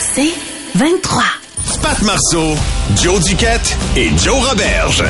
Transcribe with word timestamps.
C'est 0.00 0.32
23. 0.76 1.22
Pat 1.82 2.02
Marceau, 2.02 2.54
Joe 3.02 3.22
Duquette 3.24 3.76
et 3.96 4.08
Joe 4.18 4.48
Roberge. 4.48 5.04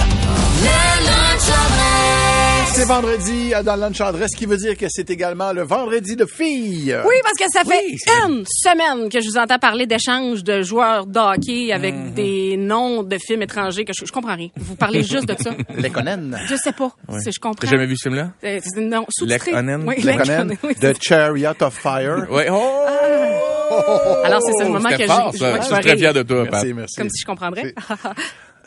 C'est 2.73 2.85
vendredi 2.85 3.55
euh, 3.55 3.63
dans 3.63 3.75
le 3.77 3.81
lunch 3.83 4.01
adresse, 4.03 4.33
ce 4.33 4.37
qui 4.37 4.45
veut 4.45 4.59
dire 4.59 4.77
que 4.77 4.85
c'est 4.91 5.09
également 5.09 5.51
le 5.55 5.63
vendredi 5.63 6.15
de 6.15 6.27
filles. 6.27 6.95
Oui, 7.07 7.15
parce 7.23 7.39
que 7.39 7.51
ça 7.51 7.61
fait 7.65 7.83
Oui, 7.89 7.97
c'est- 7.97 8.11
une 8.29 8.45
semaine 8.47 9.09
que 9.09 9.19
je 9.23 9.29
vous 9.31 9.39
entends 9.39 9.59
parler 9.59 9.87
d'échanges 9.87 10.45
de 10.45 10.61
joueurs 10.61 11.07
de 11.07 11.19
hockey 11.19 11.73
avec 11.73 11.95
Mhm. 11.95 12.13
des 12.13 12.57
noms 12.59 13.03
de 13.03 13.17
films 13.17 13.41
étrangers 13.43 13.87
que 13.87 13.93
je, 13.99 14.05
je 14.05 14.13
comprends 14.13 14.35
rien. 14.37 14.49
Vous 14.59 14.77
parlez 14.77 15.03
juste 15.05 15.27
de 15.27 15.35
ça. 15.43 15.53
Les 15.79 15.89
Conan. 15.89 16.33
Je 16.47 16.55
sais 16.57 16.73
pas 16.73 16.91
si 17.23 17.33
je 17.33 17.41
comprends. 17.41 17.63
T'as 17.63 17.69
jamais 17.71 17.87
vu 17.87 17.97
ce 17.97 18.03
film-là? 18.11 18.33
Euh, 18.45 18.61
c'est- 18.63 18.81
Non, 18.83 19.07
sous-titré. 19.09 19.53
Lekonen? 19.53 19.85
Oui, 19.87 19.95
Les 20.03 20.13
Lekonen, 20.13 20.57
Conan. 20.57 20.57
oui. 20.65 20.75
The 20.75 21.03
Chariot 21.03 21.55
of 21.63 21.73
Fire. 21.73 22.27
Ouais. 22.31 22.49
Oh! 22.53 22.83
Alors, 24.25 24.41
c'est 24.43 24.65
ce 24.65 24.69
moment 24.69 24.89
C'était 24.91 25.05
que 25.07 25.11
fort, 25.13 25.31
je- 25.33 25.39
je- 25.39 25.45
Je 25.45 25.57
je 25.57 25.63
suis 25.63 25.75
très 25.83 25.97
fier 25.97 26.15
de 26.15 26.23
toi, 26.23 26.45
Pat. 26.45 26.53
Merci, 26.53 26.75
merci. 26.75 26.97
Comme 26.97 27.11
si 27.11 27.21
je 27.23 27.27
comprendrais. 27.27 27.75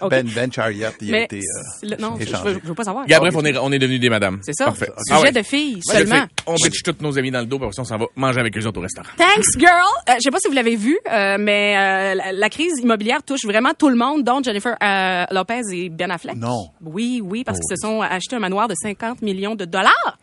OK. 0.02 0.11
Ben, 0.11 0.25
ben 0.33 0.49
Chariot, 0.49 0.88
il 1.02 1.13
a 1.13 1.23
été... 1.23 1.39
euh, 1.83 1.95
non, 1.99 2.15
je, 2.17 2.25
je 2.25 2.31
veux, 2.38 2.59
je 2.63 2.67
veux 2.69 2.73
pas 2.73 2.85
savoir. 2.85 3.03
Et 3.05 3.13
après, 3.13 3.31
on 3.35 3.43
est, 3.43 3.57
on 3.57 3.69
est 3.69 3.80
devenus 3.80 3.99
des 3.99 4.09
madames. 4.09 4.39
C'est 4.43 4.53
ça. 4.53 4.63
Parfait. 4.63 4.89
Sujet 4.97 5.19
Ah 5.19 5.21
ouais. 5.23 5.31
de 5.33 5.41
filles 5.41 5.81
seulement. 5.83 6.23
On 6.47 6.53
bitch 6.55 6.83
tous 6.83 6.95
nos 7.02 7.19
amis 7.19 7.31
dans 7.31 7.41
le 7.41 7.47
dos, 7.47 7.57
puis 7.57 7.65
après 7.65 7.75
ça, 7.75 7.81
on 7.81 7.85
s'en 7.85 7.97
va 7.97 8.05
manger 8.15 8.39
avec 8.39 8.57
eux 8.57 8.65
autres 8.65 8.77
au 8.80 8.83
restaurant. 8.83 9.09
Thanks, 9.17 9.43
girl. 9.57 9.69
Euh, 10.07 10.13
je 10.15 10.21
sais 10.21 10.31
pas 10.31 10.37
si 10.39 10.47
vous 10.47 10.53
l'avez 10.53 10.77
vu, 10.77 10.97
euh, 11.11 11.35
mais 11.37 11.75
euh, 11.75 12.15
la, 12.15 12.31
la 12.31 12.49
crise 12.49 12.80
immobilière 12.81 13.23
touche 13.23 13.43
vraiment 13.43 13.71
tout 13.77 13.89
le 13.89 13.97
monde, 13.97 14.23
dont 14.23 14.41
Jennifer 14.41 14.77
euh, 14.81 15.25
Lopez 15.31 15.63
et 15.73 15.89
Ben 15.89 16.11
Affleck. 16.11 16.37
Non. 16.37 16.69
Oui, 16.81 17.21
oui, 17.21 17.43
parce 17.43 17.59
qu'ils 17.59 17.75
se 17.75 17.81
sont 17.85 18.02
achetés 18.02 18.37
un 18.37 18.39
manoir 18.39 18.69
de 18.69 18.75
50 18.81 19.21
millions 19.21 19.55
de 19.55 19.65
dollars. 19.65 20.17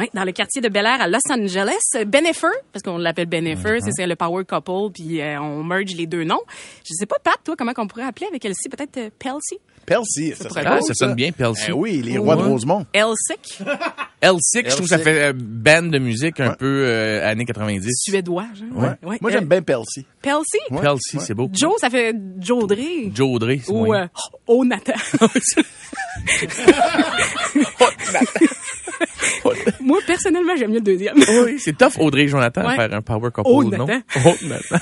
Oui, 0.00 0.08
dans 0.14 0.24
le 0.24 0.32
quartier 0.32 0.60
de 0.62 0.68
Bel 0.68 0.86
Air 0.86 1.00
à 1.00 1.08
Los 1.08 1.18
Angeles. 1.30 2.04
Benefer, 2.06 2.48
parce 2.72 2.82
qu'on 2.82 2.98
l'appelle 2.98 3.26
Benefer, 3.26 3.80
c'est- 3.80 3.90
c'est 3.94 4.06
le 4.06 4.16
power 4.16 4.44
couple, 4.44 4.92
puis 4.94 5.20
euh, 5.20 5.40
on 5.40 5.62
merge 5.62 5.92
les 5.96 6.06
deux 6.06 6.24
noms. 6.24 6.40
Je 6.84 6.94
sais 6.94 7.06
pas, 7.06 7.16
Pat, 7.22 7.36
toi, 7.44 7.54
comment 7.56 7.72
qu'on 7.74 7.86
pourrait 7.86 8.04
appeler 8.04 8.26
avec 8.28 8.44
Elsie? 8.44 8.68
Peut-être 8.70 8.96
euh, 8.96 9.10
Pelsi? 9.18 9.58
Pelsi, 9.86 10.34
ça, 10.36 10.44
être 10.60 10.70
cool, 10.70 10.82
ça 10.84 10.94
sonne 10.94 11.14
bien, 11.14 11.32
Pelsi. 11.32 11.64
Eh 11.68 11.72
oui, 11.72 12.00
les 12.02 12.16
rois 12.18 12.36
de. 12.36 12.42
Rosemont. 12.42 12.86
Elsick? 12.92 13.60
L6, 14.22 14.38
je 14.54 14.60
trouve 14.68 14.82
que 14.82 14.86
ça 14.88 14.98
L6. 14.98 15.02
fait 15.02 15.22
euh, 15.22 15.32
band 15.34 15.82
de 15.84 15.98
musique 15.98 16.38
un 16.40 16.52
peu 16.52 16.84
euh, 16.86 17.26
années 17.28 17.44
90. 17.46 17.88
Suédois, 18.02 18.44
genre. 18.54 18.78
Ouais. 18.82 18.88
Ouais. 19.02 19.18
Moi, 19.20 19.30
Euh, 19.30 19.34
j'aime 19.34 19.46
bien 19.46 19.62
Pelsi. 19.62 20.06
Pelsi? 20.22 20.58
Ouais. 20.70 20.80
Pelsi, 20.82 21.18
c'est 21.20 21.34
beau. 21.34 21.48
Joe, 21.52 21.72
ça 21.80 21.90
fait. 21.90 22.14
Joe 22.38 22.64
Audrey, 22.64 23.10
c'est 23.64 23.72
Ou 23.72 23.94
euh, 23.94 24.06
Oh 24.46 24.64
Nathan. 24.64 24.92
Moi, 29.80 29.98
personnellement, 30.22 30.56
j'aime 30.56 30.70
mieux 30.70 30.76
le 30.78 30.84
deuxième. 30.84 31.16
Oui, 31.16 31.58
c'est 31.58 31.76
tough, 31.76 31.98
Audrey 31.98 32.22
et 32.22 32.28
Jonathan, 32.28 32.62
Ouais. 32.66 32.72
à 32.72 32.76
faire 32.76 32.94
un 32.94 33.02
power 33.02 33.30
couple, 33.30 33.48
Oh, 33.50 33.64
non? 33.64 33.86
Oh, 34.24 34.34
Nathan. 34.42 34.76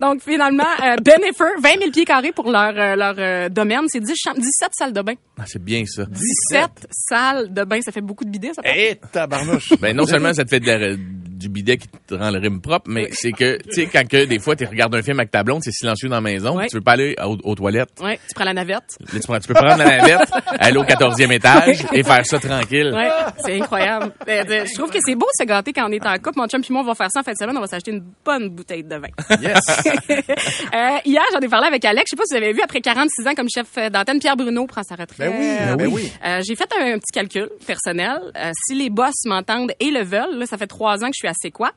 Donc, 0.00 0.22
finalement, 0.22 0.64
euh, 0.84 0.96
Benefer, 0.96 1.54
20 1.60 1.68
000 1.78 1.90
pieds 1.90 2.04
carrés 2.04 2.32
pour 2.32 2.50
leur, 2.50 2.74
euh, 2.76 2.96
leur 2.96 3.14
euh, 3.18 3.48
domaine. 3.48 3.82
C'est 3.88 4.00
10 4.00 4.14
cham- 4.16 4.36
17 4.38 4.70
salles 4.72 4.92
de 4.92 5.02
bain. 5.02 5.14
Ah, 5.38 5.44
c'est 5.46 5.62
bien, 5.62 5.84
ça. 5.86 6.04
17 6.06 6.86
salles 6.90 7.52
de 7.52 7.64
bain. 7.64 7.80
Ça 7.82 7.92
fait 7.92 8.00
beaucoup 8.00 8.24
de 8.24 8.30
bidets, 8.30 8.52
ça. 8.54 8.62
Eh, 8.64 8.96
tabarnouche. 9.12 9.72
Ben, 9.80 9.96
non 9.96 10.06
seulement 10.06 10.32
ça 10.34 10.44
te 10.44 10.50
fait 10.50 10.60
de 10.60 10.66
la- 10.66 10.96
du 11.36 11.48
bidet 11.48 11.76
qui 11.76 11.88
te 12.06 12.14
rend 12.14 12.30
le 12.30 12.38
rime 12.38 12.60
propre, 12.60 12.88
mais 12.90 13.08
c'est 13.12 13.32
que, 13.32 13.58
tu 13.62 13.72
sais, 13.72 13.86
quand 13.86 14.06
que, 14.08 14.24
des 14.24 14.38
fois, 14.38 14.56
tu 14.56 14.64
regardes 14.64 14.94
un 14.94 15.02
film 15.02 15.18
avec 15.20 15.30
ta 15.30 15.42
blonde, 15.42 15.60
c'est 15.62 15.72
silencieux 15.72 16.08
dans 16.08 16.16
la 16.16 16.20
maison, 16.20 16.56
Ouais. 16.56 16.66
tu 16.68 16.76
veux 16.76 16.82
pas 16.82 16.92
aller 16.92 17.14
aux, 17.24 17.36
aux 17.44 17.54
toilettes. 17.54 18.00
Ouais, 18.02 18.18
tu 18.28 18.34
prends 18.34 18.44
la 18.44 18.54
navette. 18.54 18.96
Là, 19.00 19.06
tu, 19.12 19.20
prends- 19.20 19.38
tu 19.38 19.48
peux 19.48 19.54
prendre 19.54 19.76
la 19.78 19.84
navette, 19.98 20.30
aller 20.58 20.76
au 20.78 20.84
14e 20.84 21.30
étage 21.32 21.84
et 21.92 22.02
faire 22.02 22.24
ça 22.24 22.38
tranquille. 22.38 22.92
Ouais, 22.94 23.10
c'est 23.44 23.60
incroyable. 23.60 24.12
Euh, 24.28 24.44
euh, 24.48 24.64
Je 24.66 24.74
trouve 24.74 24.90
que 24.90 24.98
c'est 25.04 25.14
beau 25.14 25.26
se 25.38 25.44
gâter 25.44 25.72
quand 25.72 25.88
on 25.88 25.92
est 25.92 26.04
en 26.06 26.14
couple. 26.16 26.38
Mon 26.38 26.46
chum 26.48 26.60
puis 26.62 26.72
moi, 26.72 26.82
on 26.82 26.86
va 26.86 26.94
faire 26.94 27.10
ça 27.10 27.20
en 27.20 27.22
fin 27.22 27.32
de 27.32 27.36
semaine. 27.36 27.56
On 27.56 27.60
va 27.60 27.66
s'acheter 27.66 27.90
une 27.92 28.04
bonne 28.24 28.48
bouteille 28.48 28.84
de 28.84 28.96
vin. 28.96 29.08
Yes. 29.40 29.58
Euh, 30.74 30.98
hier, 31.04 31.22
j'en 31.32 31.40
ai 31.40 31.48
parlé 31.48 31.66
avec 31.68 31.84
Alex. 31.84 32.04
Je 32.10 32.10
sais 32.10 32.16
pas 32.16 32.24
si 32.26 32.34
vous 32.36 32.42
avez 32.42 32.52
vu, 32.52 32.60
après 32.62 32.80
46 32.80 33.26
ans 33.26 33.34
comme 33.34 33.48
chef 33.48 33.66
euh, 33.78 33.88
d'antenne, 33.90 34.18
Pierre 34.18 34.36
Bruno 34.36 34.66
prend 34.66 34.82
sa 34.82 34.94
retraite. 34.94 35.18
Ben 35.18 35.32
oui, 35.38 35.76
ben 35.76 35.86
oui. 35.92 36.12
Euh, 36.24 36.40
j'ai 36.46 36.54
fait 36.56 36.68
un, 36.78 36.98
petit 36.98 37.12
calcul 37.12 37.48
personnel. 37.66 38.18
Euh, 38.36 38.50
si 38.66 38.74
les 38.74 38.90
boss 38.90 39.14
m'entendent 39.26 39.72
et 39.80 39.90
le 39.90 40.02
veulent, 40.04 40.38
là, 40.38 40.46
ça 40.46 40.56
fait 40.58 40.66
trois 40.66 41.02
ans 41.04 41.08
que 41.08 41.14
je 41.14 41.18
suis 41.18 41.25
à 41.26 41.32
C'est 41.34 41.50
quoi? 41.50 41.72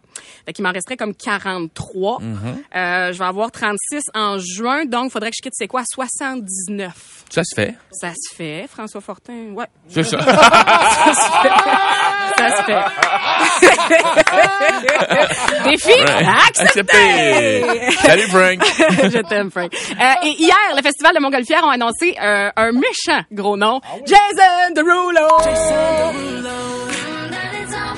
Fait 0.46 0.54
qu'il 0.54 0.64
m'en 0.64 0.72
resterait 0.72 0.98
comme 0.98 1.14
43. 1.14 2.20
Mm-hmm. 2.20 2.24
Euh, 2.76 3.14
je 3.14 3.20
vais 3.20 3.26
avoir 3.26 3.52
36 3.52 4.04
en 4.14 4.38
juin, 4.40 4.86
donc 4.86 5.06
il 5.06 5.12
faudrait 5.12 5.32
que 5.32 5.36
je 5.38 5.42
quitte 5.42 5.54
C'est 5.56 5.68
quoi? 5.68 5.84
79. 5.94 7.26
Ça 7.30 7.44
se 7.44 7.56
fait. 7.56 7.76
Ça 7.92 8.12
se 8.12 8.36
fait, 8.36 8.68
François 8.68 9.02
Fortin. 9.02 9.54
Ouais. 9.54 9.68
C'est 9.88 10.04
ça. 10.04 10.20
Ça 12.40 12.56
se 12.56 12.64
fait. 12.64 12.82
Ça 13.62 13.68
se 13.68 15.06
fait. 15.06 15.70
Défi 15.70 15.92
accepté. 16.48 16.62
Accepté. 16.62 17.92
Salut, 18.02 18.28
Frank. 18.30 18.60
Je 19.12 19.20
t'aime, 19.28 19.52
Frank. 19.52 19.74
Euh, 19.74 20.26
et 20.26 20.30
hier, 20.40 20.56
le 20.76 20.82
Festival 20.82 21.14
de 21.16 21.22
Montgolfière 21.22 21.64
ont 21.64 21.70
annoncé 21.70 22.16
euh, 22.22 22.50
un 22.56 22.72
méchant 22.72 23.22
gros 23.32 23.58
nom. 23.58 23.82
Jason 24.06 24.74
Derulo! 24.76 25.28
Mais, 25.46 25.54
mais, 26.44 26.50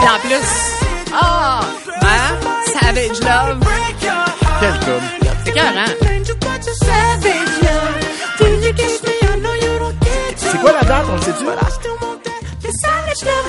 Et 0.00 0.08
en 0.08 0.18
plus, 0.20 1.12
ah, 1.12 1.60
hein? 2.02 2.36
Savage 2.72 3.20
Love. 3.20 3.60
Quel 4.60 4.72
com. 4.80 5.02
C'est 5.44 5.52
cœur, 5.52 5.72
hein? 5.76 5.84
C'est 10.36 10.60
quoi 10.60 10.72
la 10.72 10.82
date, 10.82 11.06
on 11.10 11.14
le 11.16 11.22
sait-tu? 11.22 11.44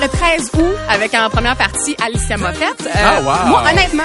Le 0.02 0.08
13 0.08 0.50
août, 0.54 0.74
avec 0.88 1.14
en 1.14 1.28
première 1.30 1.56
partie 1.56 1.94
Alicia 2.02 2.36
Moffett. 2.36 2.80
Euh, 2.86 2.90
Ah, 2.94 3.20
wow. 3.20 3.48
Moi, 3.48 3.62
honnêtement, 3.70 4.02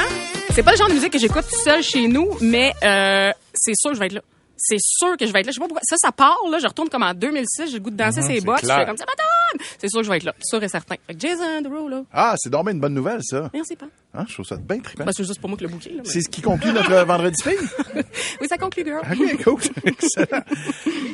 c'est 0.54 0.64
pas 0.64 0.72
le 0.72 0.78
genre 0.78 0.88
de 0.90 0.94
musique 0.94 1.14
que 1.14 1.20
j'écoute 1.20 1.46
tout 1.50 1.60
seul 1.64 1.82
chez 1.82 2.08
nous, 2.08 2.30
mais 2.42 2.74
euh, 2.84 3.32
c'est 3.54 3.74
sûr 3.76 3.92
que 3.92 3.96
je 3.96 4.00
vais 4.02 4.06
être 4.08 4.14
là. 4.14 4.22
C'est 4.58 4.80
sûr 4.80 5.18
que 5.18 5.26
je 5.26 5.34
vais 5.34 5.42
être 5.42 5.46
là. 5.48 5.52
Je 5.52 5.56
sais 5.56 5.60
pas 5.60 5.68
pourquoi. 5.68 5.82
Ça, 5.84 5.98
ça 5.98 6.12
part, 6.12 6.38
là. 6.50 6.60
Je 6.60 6.68
retourne 6.68 6.90
comme 6.90 7.04
en 7.04 7.14
2006. 7.14 7.68
J'ai 7.68 7.74
le 7.74 7.80
goût 7.80 7.90
de 7.90 7.98
danser 7.98 8.22
ses 8.22 8.42
bottes. 8.42 8.60
Je 8.64 8.68
fais 8.68 8.86
comme 8.86 8.98
ça, 8.98 9.06
madame! 9.06 9.66
C'est 9.80 9.90
sûr 9.90 10.00
que 10.00 10.06
je 10.06 10.10
vais 10.12 10.18
être 10.18 10.24
là. 10.24 10.34
Sûr 10.44 10.62
et 10.64 10.68
certain. 10.68 10.96
Fait 11.08 11.14
que 11.14 11.20
Jason 11.20 11.62
Derulo. 11.62 12.06
Ah, 12.14 12.36
c'est 12.38 12.50
donc 12.50 12.66
bien 12.66 12.74
une 12.74 12.80
bonne 12.80 12.94
nouvelle, 12.94 13.20
ça. 13.24 13.50
Merci 13.54 13.76
pas. 13.76 13.86
Hein, 14.14 14.26
je 14.28 14.34
trouve 14.34 14.46
ça 14.46 14.56
bien 14.56 14.80
trippant. 14.80 15.04
Bah, 15.06 15.12
c'est 15.16 15.26
juste 15.26 15.40
pour 15.42 15.50
moi 15.50 15.58
que 15.58 15.64
le 15.64 15.70
bouquet, 15.70 15.90
là. 15.92 16.02
mais- 16.06 16.10
C'est 16.10 16.22
ce 16.22 16.30
qui 16.30 16.42
conclut 16.42 16.72
notre 16.72 16.94
vendredi 17.06 17.42
fille. 17.42 17.54
Oui, 18.42 18.48
ça 18.50 18.58
conclut, 18.58 18.84
girl. 18.84 19.00
OK, 19.00 19.44
cool. 19.44 19.62
Excellent. 19.86 20.42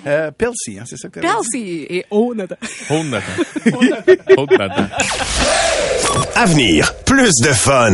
Euh, 0.07 0.31
Pelsi, 0.31 0.79
hein, 0.79 0.83
c'est 0.87 0.97
ça 0.97 1.09
que 1.09 1.19
dit? 1.19 1.25
Percy 1.27 1.85
et 1.89 2.05
oh, 2.09 2.33
Nathan. 2.33 2.55
Hold 2.89 3.09
Nathan. 3.11 3.43
Hold 4.37 4.51
Nathan. 4.51 4.87
Avenir, 6.35 6.93
plus 7.05 7.31
de 7.43 7.53
fun. 7.53 7.93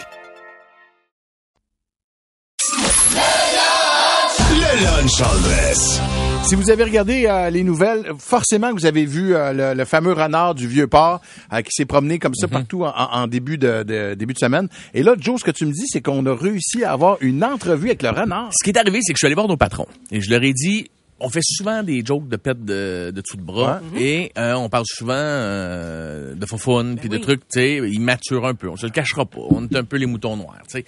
Dress. 5.17 6.01
Si 6.43 6.55
vous 6.55 6.69
avez 6.69 6.83
regardé 6.83 7.25
euh, 7.27 7.49
les 7.49 7.63
nouvelles, 7.63 8.11
forcément 8.17 8.69
que 8.69 8.79
vous 8.79 8.85
avez 8.85 9.05
vu 9.05 9.35
euh, 9.35 9.51
le, 9.53 9.77
le 9.77 9.85
fameux 9.85 10.13
renard 10.13 10.55
du 10.55 10.67
vieux 10.67 10.87
port 10.87 11.21
euh, 11.53 11.61
qui 11.61 11.71
s'est 11.71 11.85
promené 11.85 12.17
comme 12.17 12.33
ça 12.33 12.47
partout 12.47 12.83
en, 12.85 12.93
en 12.95 13.27
début 13.27 13.57
de, 13.57 13.83
de- 13.83 14.13
début 14.15 14.33
de 14.33 14.39
semaine. 14.39 14.67
Et 14.93 15.03
là, 15.03 15.15
Joe, 15.19 15.39
ce 15.39 15.45
que 15.45 15.51
tu 15.51 15.65
me 15.65 15.71
dis, 15.73 15.85
c'est 15.87 16.01
qu'on 16.01 16.25
a 16.25 16.33
réussi 16.35 16.83
à 16.83 16.93
avoir 16.93 17.17
une 17.21 17.43
entrevue 17.43 17.87
avec 17.87 18.03
le 18.03 18.09
renard. 18.09 18.49
Ce 18.57 18.63
qui 18.63 18.69
est 18.71 18.77
arrivé, 18.79 18.99
c'est 19.01 19.11
que 19.13 19.17
je 19.17 19.19
suis 19.19 19.27
allé 19.27 19.35
voir 19.35 19.47
nos 19.47 19.57
patrons 19.57 19.87
et 20.11 20.21
je 20.21 20.29
leur 20.29 20.41
ai 20.43 20.53
dit, 20.53 20.89
on 21.19 21.29
fait 21.29 21.43
souvent 21.43 21.83
des 21.83 22.03
jokes 22.05 22.27
de 22.29 22.37
pète 22.37 22.63
de, 22.63 23.11
de 23.13 23.21
dessous 23.21 23.37
de 23.37 23.43
bras 23.43 23.79
et 23.99 24.31
euh, 24.37 24.53
on 24.53 24.69
parle 24.69 24.85
souvent 24.87 25.13
euh, 25.15 26.33
de 26.35 26.45
faux 26.45 26.57
puis 26.99 27.09
de 27.09 27.17
trucs, 27.17 27.41
tu 27.41 27.59
sais, 27.59 27.75
ils 27.77 28.01
maturent 28.01 28.47
un 28.47 28.55
peu. 28.55 28.69
On 28.69 28.77
se 28.77 28.85
le 28.85 28.91
cachera 28.91 29.25
pas. 29.25 29.41
On 29.49 29.65
est 29.65 29.75
un 29.75 29.83
peu 29.83 29.97
les 29.97 30.05
moutons 30.07 30.37
noirs, 30.37 30.61
tu 30.67 30.79
sais. 30.79 30.85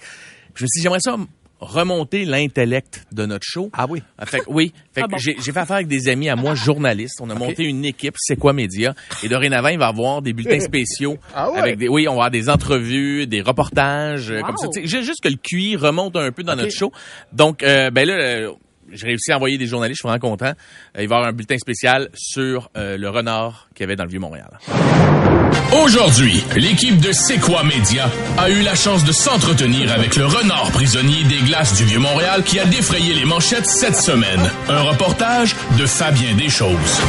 Je 0.56 0.64
me 0.64 0.68
suis 0.68 0.78
dit, 0.78 0.82
j'aimerais 0.82 1.00
ça 1.00 1.16
remonter 1.68 2.24
l'intellect 2.24 3.06
de 3.12 3.26
notre 3.26 3.44
show. 3.46 3.70
Ah 3.72 3.86
oui? 3.88 4.02
Ah, 4.18 4.26
Fait 4.26 4.40
que, 4.40 4.44
oui. 4.48 4.72
Fait 4.92 5.00
que 5.02 5.06
Ah 5.06 5.08
bon. 5.08 5.18
j'ai, 5.18 5.34
fait 5.34 5.56
affaire 5.56 5.76
avec 5.76 5.88
des 5.88 6.08
amis 6.08 6.28
à 6.28 6.36
moi, 6.36 6.54
journalistes. 6.54 7.20
On 7.20 7.30
a 7.30 7.34
monté 7.34 7.64
une 7.64 7.84
équipe, 7.84 8.14
c'est 8.18 8.36
quoi 8.36 8.52
média. 8.52 8.94
Et 9.22 9.28
dorénavant, 9.28 9.68
il 9.68 9.78
va 9.78 9.86
y 9.86 9.88
avoir 9.88 10.22
des 10.22 10.32
bulletins 10.32 10.60
spéciaux. 10.64 11.16
Ah 11.34 11.50
ouais? 11.50 11.58
Avec 11.58 11.78
des, 11.78 11.88
oui, 11.88 12.06
on 12.08 12.12
va 12.12 12.16
avoir 12.24 12.30
des 12.30 12.48
entrevues, 12.48 13.26
des 13.26 13.40
reportages, 13.42 14.30
euh, 14.30 14.40
Wow. 14.40 14.46
comme 14.46 14.56
ça. 14.56 14.80
Juste 14.84 15.22
que 15.22 15.28
le 15.28 15.36
QI 15.36 15.76
remonte 15.76 16.16
un 16.16 16.30
peu 16.32 16.42
dans 16.42 16.56
notre 16.56 16.72
show. 16.72 16.92
Donc, 17.32 17.62
euh, 17.62 17.90
ben 17.90 18.06
là, 18.06 18.14
euh, 18.14 18.50
j'ai 18.92 19.06
réussi 19.06 19.32
à 19.32 19.36
envoyer 19.36 19.56
des 19.58 19.66
journalistes, 19.66 19.96
je 20.02 20.06
suis 20.06 20.08
vraiment 20.08 20.30
content. 20.30 20.52
Euh, 20.96 21.02
il 21.02 21.08
va 21.08 21.14
y 21.14 21.18
avoir 21.18 21.24
un 21.24 21.32
bulletin 21.32 21.56
spécial 21.58 22.08
sur 22.14 22.70
euh, 22.76 22.96
le 22.96 23.08
renard 23.08 23.68
qu'il 23.74 23.84
y 23.84 23.86
avait 23.86 23.96
dans 23.96 24.04
le 24.04 24.10
Vieux-Montréal. 24.10 24.58
Aujourd'hui, 25.82 26.44
l'équipe 26.56 27.00
de 27.00 27.12
C'est 27.12 27.38
quoi 27.38 27.62
Média 27.64 28.08
a 28.38 28.48
eu 28.48 28.62
la 28.62 28.74
chance 28.74 29.04
de 29.04 29.12
s'entretenir 29.12 29.92
avec 29.92 30.16
le 30.16 30.26
renard 30.26 30.70
prisonnier 30.70 31.24
des 31.24 31.40
glaces 31.40 31.74
du 31.74 31.84
Vieux-Montréal 31.84 32.42
qui 32.44 32.58
a 32.58 32.64
défrayé 32.64 33.14
les 33.14 33.24
manchettes 33.24 33.66
cette 33.66 33.96
semaine. 33.96 34.50
Un 34.68 34.82
reportage 34.82 35.56
de 35.78 35.86
Fabien 35.86 36.34
Deschoses. 36.34 37.00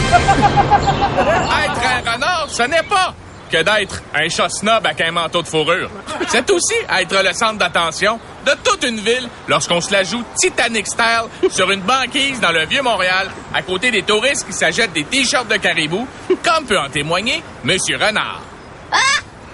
Être 1.63 1.81
un 1.85 2.11
renard, 2.11 2.47
ce 2.49 2.63
n'est 2.63 2.83
pas 2.89 3.13
que 3.51 3.57
d'être 3.63 4.01
un 4.13 4.29
chat 4.29 4.49
snob 4.49 4.85
avec 4.85 5.01
un 5.01 5.11
manteau 5.11 5.41
de 5.41 5.47
fourrure. 5.47 5.89
C'est 6.27 6.49
aussi 6.49 6.75
être 6.97 7.23
le 7.23 7.33
centre 7.33 7.57
d'attention 7.57 8.19
de 8.45 8.51
toute 8.63 8.83
une 8.83 8.99
ville 8.99 9.27
lorsqu'on 9.47 9.81
se 9.81 9.91
la 9.91 10.03
joue 10.03 10.23
Titanic 10.37 10.87
style 10.87 11.51
sur 11.51 11.69
une 11.71 11.81
banquise 11.81 12.39
dans 12.39 12.51
le 12.51 12.65
Vieux-Montréal 12.65 13.29
à 13.53 13.61
côté 13.61 13.91
des 13.91 14.03
touristes 14.03 14.45
qui 14.45 14.53
s'achètent 14.53 14.93
des 14.93 15.03
t-shirts 15.03 15.47
de 15.47 15.57
caribou, 15.57 16.07
comme 16.43 16.65
peut 16.65 16.79
en 16.79 16.89
témoigner 16.89 17.43
Monsieur 17.63 17.97
Renard. 17.97 18.41
Ah! 18.91 18.97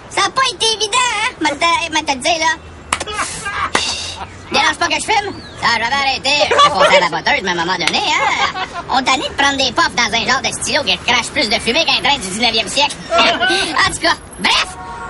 Ça 0.10 0.24
n'a 0.24 0.30
pas 0.30 0.42
été 0.54 0.66
évident, 0.74 0.98
hein? 0.98 1.48
Là? 2.40 3.41
Dérange 4.52 4.78
pas 4.78 4.88
que 4.88 4.96
je 4.96 5.06
fume? 5.06 5.34
Ça, 5.62 5.68
j'avais 5.78 5.94
arrêté. 5.94 6.30
J'étais 6.44 6.56
passé 6.56 6.96
à 6.98 7.00
la 7.00 7.10
boteuse, 7.10 7.42
mais 7.44 7.50
à 7.50 7.54
un 7.54 7.56
moment 7.56 7.74
donné, 7.74 8.00
hein? 8.00 8.68
On 8.90 9.02
t'a 9.02 9.16
de 9.16 9.34
prendre 9.38 9.58
des 9.58 9.72
puffs 9.72 9.96
dans 9.96 10.14
un 10.14 10.26
genre 10.28 10.42
de 10.42 10.52
stylo 10.62 10.84
qui 10.84 10.98
crache 10.98 11.28
plus 11.28 11.50
de 11.50 11.56
fumée 11.60 11.86
qu'un 11.86 12.02
train 12.04 12.18
du 12.18 12.28
19e 12.28 12.68
siècle. 12.68 12.96
en 13.12 13.92
tout 13.94 14.00
cas, 14.02 14.16
bref, 14.40 14.68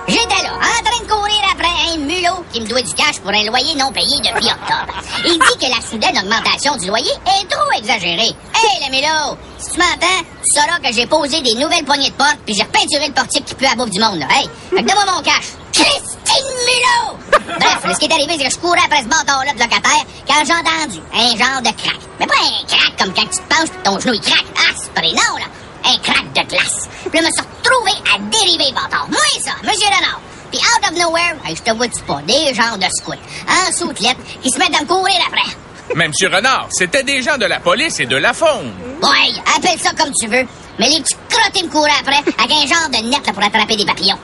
j'étais 0.08 0.42
là, 0.42 0.52
en 0.54 0.84
train 0.84 1.04
de 1.04 1.08
courir 1.10 1.42
après 1.52 1.68
un 1.92 1.96
mulot 1.98 2.44
qui 2.52 2.60
me 2.60 2.66
doit 2.66 2.82
du 2.82 2.92
cash 2.94 3.18
pour 3.20 3.30
un 3.30 3.44
loyer 3.44 3.74
non 3.76 3.92
payé 3.92 4.16
depuis 4.18 4.46
octobre. 4.50 4.94
Il 5.24 5.32
dit 5.32 5.66
que 5.66 5.70
la 5.70 5.80
soudaine 5.80 6.18
augmentation 6.18 6.76
du 6.76 6.86
loyer 6.86 7.12
est 7.26 7.48
trop 7.48 7.70
exagérée. 7.78 8.34
Hey, 8.54 8.86
le 8.86 8.90
mulot, 8.90 9.36
si 9.58 9.72
tu 9.72 9.78
m'entends, 9.78 10.22
tu 10.42 10.60
sauras 10.60 10.78
que 10.78 10.92
j'ai 10.92 11.06
posé 11.06 11.40
des 11.40 11.54
nouvelles 11.54 11.84
poignées 11.84 12.10
de 12.10 12.14
porte 12.14 12.38
puis 12.44 12.54
j'ai 12.54 12.62
repeinturé 12.62 13.08
le 13.08 13.14
portique 13.14 13.44
qui 13.44 13.54
pue 13.54 13.66
à 13.66 13.74
bouffe 13.74 13.90
du 13.90 14.00
monde, 14.00 14.18
là. 14.18 14.26
Hey, 14.30 14.48
donne-moi 14.70 15.04
mon 15.16 15.22
cash. 15.22 15.52
Christine 15.72 16.52
Mulot! 16.66 17.18
Bref, 17.58 17.94
ce 17.94 17.98
qui 17.98 18.06
est 18.06 18.12
arrivé, 18.12 18.34
c'est 18.38 18.44
que 18.44 18.50
je 18.50 18.58
courais 18.58 18.80
après 18.84 19.02
ce 19.02 19.08
bâtard-là 19.08 19.52
de 19.54 19.58
locataire 19.58 20.04
quand 20.26 20.44
j'ai 20.44 20.52
entendu 20.52 21.00
un 21.14 21.36
genre 21.36 21.62
de 21.62 21.70
crack. 21.82 21.98
Mais 22.20 22.26
pas 22.26 22.34
un 22.34 22.66
crack 22.66 22.96
comme 22.98 23.14
quand 23.14 23.22
tu 23.22 23.38
te 23.38 23.48
penches 23.48 23.82
ton 23.82 23.98
genou 23.98 24.14
il 24.14 24.20
craque. 24.20 24.46
Ah, 24.56 24.72
c'est 24.76 24.92
pas 24.92 25.00
non, 25.02 25.38
là. 25.38 25.46
Un 25.84 25.98
crack 25.98 26.32
de 26.32 26.48
glace. 26.48 26.88
Je 27.12 27.18
me 27.18 27.24
suis 27.24 27.44
retrouvé 27.62 27.92
à 28.14 28.18
dériver, 28.18 28.72
bâtard. 28.72 29.06
Moi, 29.08 29.20
ça, 29.40 29.52
Monsieur 29.62 29.86
Renard. 29.86 30.20
Puis 30.50 30.60
out 30.60 30.90
of 30.90 30.98
nowhere, 30.98 31.34
hey, 31.44 31.56
je 31.56 31.62
te 31.62 31.70
vois-tu 31.76 32.00
pas, 32.02 32.20
des 32.26 32.54
genres 32.54 32.76
de 32.78 32.86
scouts 32.90 33.12
en 33.48 33.72
soutelette 33.72 34.18
qui 34.42 34.50
se 34.50 34.58
mettent 34.58 34.76
à 34.76 34.82
me 34.82 34.86
courir 34.86 35.16
après. 35.26 35.56
Mais 35.94 36.08
Monsieur 36.08 36.28
Renard, 36.28 36.68
c'était 36.70 37.02
des 37.02 37.22
gens 37.22 37.38
de 37.38 37.46
la 37.46 37.60
police 37.60 38.00
et 38.00 38.06
de 38.06 38.16
la 38.16 38.32
faune. 38.32 38.72
Ouais, 39.02 39.32
appelle 39.56 39.78
ça 39.78 39.90
comme 39.98 40.12
tu 40.18 40.26
veux. 40.26 40.46
Mais 40.78 40.88
les 40.88 41.00
petits 41.02 41.16
crottés 41.28 41.62
me 41.64 41.68
couraient 41.68 41.90
après 42.00 42.16
avec 42.16 42.50
un 42.50 42.66
genre 42.66 42.88
de 42.88 43.08
net 43.10 43.26
là, 43.26 43.32
pour 43.32 43.42
attraper 43.42 43.76
des 43.76 43.84
papillons. 43.84 44.18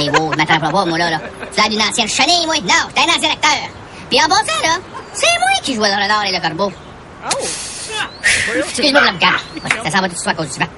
Hé, 0.00 0.10
wow, 0.18 0.32
je 0.32 0.38
m'attraperai 0.38 0.72
pas, 0.72 0.84
moi, 0.84 0.98
là. 0.98 1.10
là. 1.10 1.20
Tu 1.56 1.68
d'une 1.68 1.82
ancienne 1.82 2.08
chenille, 2.08 2.46
moi? 2.46 2.56
Non, 2.62 2.88
t'es 2.94 3.02
un 3.02 3.16
ancien 3.16 3.30
acteur. 3.30 3.68
Puis 4.10 4.20
en 4.20 4.28
passant, 4.28 4.62
là, 4.62 4.76
c'est 5.12 5.26
moi 5.38 5.60
qui 5.62 5.74
jouais 5.74 5.88
le 5.88 6.02
renard 6.02 6.24
et 6.24 6.32
le 6.32 6.40
corbeau. 6.40 6.72
Excuse-moi 8.64 9.00
le 9.00 9.08
regard. 9.08 9.40
Ça 9.84 9.90
s'en 9.90 10.00
va 10.00 10.08
tout 10.08 10.14
de 10.14 10.18
suite 10.18 10.28
à 10.28 10.34
cause 10.34 10.52
du 10.52 10.58
vent. 10.58 10.68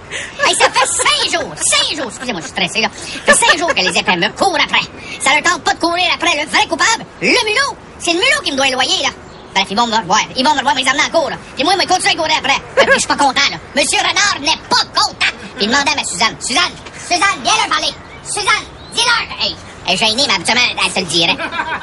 Hey, 0.46 0.54
ça 0.54 0.68
fait 0.70 0.86
cinq 0.86 1.40
jours, 1.40 1.52
cinq 1.56 1.96
jours, 1.96 2.06
excusez-moi, 2.08 2.40
je 2.40 2.46
suis 2.46 2.54
stressé, 2.54 2.80
là. 2.80 2.88
Ça 3.26 3.32
fait 3.32 3.46
cinq 3.46 3.58
jours 3.58 3.74
que 3.74 3.80
les 3.80 3.98
épais 3.98 4.16
me 4.16 4.28
courent 4.30 4.58
après. 4.62 4.86
Ça 5.20 5.30
leur 5.34 5.42
tente 5.42 5.62
pas 5.62 5.74
de 5.74 5.80
courir 5.80 6.06
après 6.14 6.42
le 6.42 6.48
vrai 6.50 6.66
coupable, 6.68 7.04
le 7.20 7.28
mulot. 7.28 7.76
C'est 7.98 8.12
le 8.12 8.18
mulot 8.18 8.40
qui 8.44 8.52
me 8.52 8.56
doit 8.56 8.68
loyer, 8.70 9.02
là. 9.02 9.10
Bref, 9.54 9.66
ils 9.70 9.76
vont 9.76 9.86
me 9.86 9.96
revoir. 9.96 10.20
Ils 10.36 10.44
vont 10.44 10.52
me 10.52 10.58
revoir, 10.58 10.74
mais 10.74 10.82
ils 10.82 10.88
en 10.88 11.10
cours, 11.10 11.30
là. 11.30 11.36
Puis 11.54 11.64
moi, 11.64 11.74
je 11.74 11.78
vais 11.78 11.86
continuer 11.86 12.12
à 12.12 12.16
courir 12.16 12.36
après. 12.38 12.60
Puis 12.76 12.86
je 12.92 12.98
suis 12.98 13.08
pas 13.08 13.16
content, 13.16 13.48
là. 13.50 13.56
Monsieur 13.76 13.98
Renard 13.98 14.40
n'est 14.40 14.60
pas 14.68 14.84
content. 14.94 15.32
Puis 15.56 15.66
demandez 15.66 15.92
à 15.92 15.96
ma 15.96 16.04
Suzanne. 16.04 16.36
Suzanne, 16.40 16.74
Suzanne, 17.06 17.38
viens 17.42 17.54
leur 17.56 17.68
parler. 17.68 17.94
Suzanne, 18.24 18.66
dis-leur. 18.92 19.38
Hey, 19.40 19.56
elle 19.86 19.94
est 19.94 19.96
gênée, 19.96 20.24
mais 20.26 20.34
habituellement, 20.34 20.64
elle 20.84 20.92
se 20.92 21.00
le 21.00 21.06
dirait. 21.06 21.36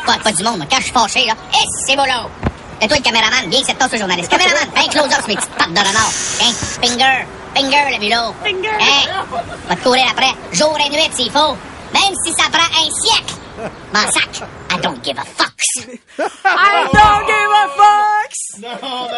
Pas, 0.05 0.31
du 0.31 0.43
monde, 0.43 0.57
mais 0.59 0.67
quand 0.69 0.77
je 0.77 0.83
suis 0.83 0.91
fâché, 0.91 1.25
là. 1.25 1.33
Et 1.53 1.65
c'est 1.85 1.95
là. 1.95 2.27
Et 2.81 2.87
toi, 2.87 2.97
le 2.97 3.03
caméraman, 3.03 3.49
viens, 3.49 3.61
c'est 3.65 3.77
toi, 3.77 3.87
ce 3.89 3.97
journaliste. 3.97 4.29
Caméraman, 4.29 4.67
fais 4.73 4.85
un 4.85 4.89
close-up 4.89 5.27
mes 5.27 5.35
petites 5.35 5.51
pattes 5.51 5.69
de 5.69 5.79
renard. 5.79 6.11
Hein? 6.41 6.53
Finger, 6.81 7.25
finger, 7.55 7.85
le 7.91 7.99
mulot. 7.99 8.33
Finger. 8.43 8.77
Hein? 8.79 9.25
Va 9.67 9.75
te 9.75 9.83
courir 9.83 10.05
après, 10.09 10.33
jour 10.51 10.75
et 10.83 10.89
nuit, 10.89 11.09
s'il 11.13 11.31
faut. 11.31 11.55
Même 11.93 12.15
si 12.25 12.33
ça 12.33 12.49
prend 12.51 12.63
un 12.63 12.89
siècle. 12.89 13.35
M'en 13.93 14.11
sac. 14.11 14.47
I 14.71 14.77
don't 14.81 15.03
give 15.03 15.17
a 15.19 15.25
fuck. 15.25 15.51
I 16.17 16.87
don't 16.91 17.25
give 17.27 17.51
a 17.51 17.67
fucks! 17.77 18.41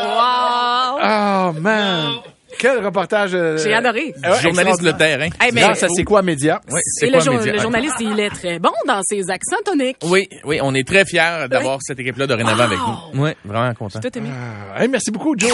Wow! 0.03 0.99
Oh, 1.01 1.53
man! 1.59 2.32
Quel 2.63 2.79
reportage! 2.85 3.31
euh, 3.33 3.57
J'ai 3.57 3.73
adoré. 3.73 4.15
euh, 4.23 4.31
ouais, 4.31 4.39
Journaliste 4.39 4.81
le 4.81 4.91
extraordinaire. 4.91 4.97
terrain. 4.97 5.45
Hey, 5.45 5.51
mais- 5.53 5.59
Grâce 5.59 5.83
à 5.83 5.87
C'est 5.93 6.05
quoi 6.05 6.21
Média? 6.21 6.61
Oui, 6.71 6.79
c'est 6.85 7.07
le, 7.07 7.11
quoi 7.11 7.19
jour- 7.19 7.33
média? 7.35 7.51
le 7.51 7.59
journaliste, 7.59 7.95
il 7.99 8.17
est 8.17 8.29
très 8.29 8.57
bon 8.59 8.71
dans 8.87 9.01
ses 9.03 9.29
accents 9.29 9.57
toniques. 9.65 9.97
Oui, 10.05 10.29
oui, 10.45 10.59
on 10.61 10.73
est 10.73 10.87
très 10.87 11.03
fiers 11.03 11.47
d'avoir 11.49 11.79
cette 11.81 11.99
équipe-là 11.99 12.25
dorénavant 12.25 12.63
avec 12.63 12.79
nous. 12.79 13.21
Oui, 13.21 13.31
vraiment 13.43 13.73
content. 13.73 13.99
Tout 13.99 14.17
aimé. 14.17 14.29
Hey, 14.77 14.87
merci 14.87 15.11
beaucoup, 15.11 15.35
Joe. 15.37 15.51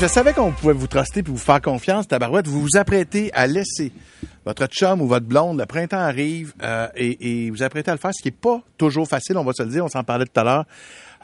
Je 0.00 0.06
savais 0.06 0.32
qu'on 0.32 0.50
pouvait 0.50 0.72
vous 0.72 0.86
truster 0.86 1.22
puis 1.22 1.30
vous 1.30 1.38
faire 1.38 1.60
confiance, 1.60 2.08
tabarouette. 2.08 2.46
Vous 2.46 2.62
vous 2.62 2.76
apprêtez 2.78 3.30
à 3.34 3.46
laisser 3.46 3.92
votre 4.46 4.66
chum 4.66 5.02
ou 5.02 5.06
votre 5.06 5.26
blonde, 5.26 5.58
le 5.58 5.66
printemps 5.66 5.98
arrive, 5.98 6.54
euh, 6.62 6.86
et, 6.96 7.44
et 7.46 7.50
vous 7.50 7.62
apprêtez 7.62 7.90
à 7.90 7.94
le 7.94 8.00
faire, 8.00 8.12
ce 8.14 8.22
qui 8.22 8.28
est 8.28 8.30
pas 8.40 8.60
toujours 8.78 9.06
facile, 9.06 9.36
on 9.36 9.44
va 9.44 9.52
se 9.52 9.62
le 9.62 9.68
dire, 9.68 9.84
on 9.84 9.88
s'en 9.88 10.04
parlait 10.04 10.24
tout 10.24 10.40
à 10.40 10.44
l'heure. 10.44 10.64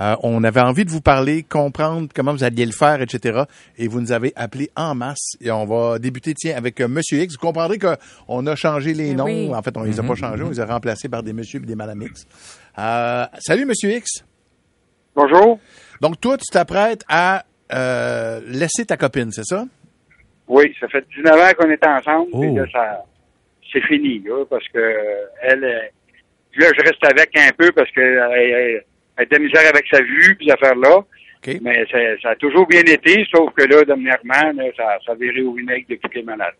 Euh, 0.00 0.16
on 0.22 0.42
avait 0.44 0.60
envie 0.60 0.84
de 0.84 0.90
vous 0.90 1.00
parler, 1.02 1.42
comprendre 1.42 2.08
comment 2.14 2.32
vous 2.32 2.42
alliez 2.44 2.64
le 2.64 2.72
faire, 2.72 3.02
etc. 3.02 3.42
Et 3.76 3.86
vous 3.86 4.00
nous 4.00 4.12
avez 4.12 4.32
appelé 4.34 4.70
en 4.76 4.94
masse. 4.94 5.32
Et 5.40 5.50
on 5.50 5.66
va 5.66 5.98
débuter, 5.98 6.32
tiens, 6.34 6.56
avec 6.56 6.80
euh, 6.80 6.88
Monsieur 6.88 7.18
X. 7.18 7.34
Vous 7.34 7.46
comprendrez 7.46 7.78
qu'on 7.78 8.46
a 8.46 8.56
changé 8.56 8.94
les 8.94 9.10
Eh 9.10 9.14
noms. 9.14 9.24
oui. 9.24 9.50
En 9.54 9.62
fait, 9.62 9.76
on 9.76 9.82
les 9.82 10.00
a 10.00 10.02
pas 10.02 10.14
changés, 10.14 10.42
on 10.42 10.48
les 10.50 10.60
a 10.60 10.66
remplacés 10.66 11.08
par 11.08 11.22
des 11.22 11.32
Monsieur 11.34 11.60
et 11.62 11.66
des 11.66 11.74
Madame 11.74 12.00
X. 12.02 12.26
Euh, 12.78 13.24
salut, 13.40 13.66
Monsieur 13.66 13.90
X. 13.90 14.24
Bonjour. 15.14 15.58
Donc, 16.00 16.18
toi, 16.20 16.38
tu 16.38 16.46
t'apprêtes 16.50 17.04
à 17.08 17.44
euh, 17.72 18.40
laisser 18.46 18.86
ta 18.86 18.96
copine, 18.96 19.30
c'est 19.32 19.44
ça? 19.44 19.64
Oui, 20.48 20.74
ça 20.80 20.88
fait 20.88 21.04
19 21.16 21.34
ans 21.40 21.50
qu'on 21.58 21.70
est 21.70 21.86
ensemble, 21.86 22.28
Oh. 22.32 22.42
et 22.42 22.50
là, 22.52 22.64
ça, 22.72 23.04
c'est 23.72 23.82
fini, 23.86 24.20
là, 24.24 24.44
parce 24.48 24.66
que 24.68 24.80
elle, 25.42 25.60
là, 25.60 26.66
je 26.76 26.80
reste 26.82 27.04
avec 27.04 27.30
un 27.38 27.50
peu 27.56 27.70
parce 27.72 27.90
que 27.92 28.00
elle, 28.00 28.50
elle, 28.50 28.84
elle 29.20 29.26
a 29.34 29.38
de 29.38 29.42
la 29.42 29.48
misère 29.48 29.68
avec 29.68 29.84
sa 29.90 30.00
vue, 30.00 30.34
puis 30.36 30.46
ces 30.46 30.52
affaires-là. 30.52 31.04
Mais 31.62 31.86
ça, 31.90 31.98
ça 32.22 32.30
a 32.30 32.36
toujours 32.36 32.66
bien 32.66 32.80
été, 32.80 33.24
sauf 33.34 33.52
que 33.54 33.64
là, 33.64 33.82
dernièrement, 33.84 34.52
là, 34.54 34.64
ça, 34.76 34.98
ça 35.04 35.12
a 35.12 35.14
viré 35.14 35.42
au 35.42 35.54
vinaigre 35.54 35.86
depuis 35.88 36.08
qu'elle 36.10 36.22
est 36.22 36.24
malade. 36.24 36.54